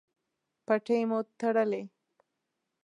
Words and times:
پټۍ 0.65 0.99
مو 1.09 1.19
تړلی؟ 1.39 1.83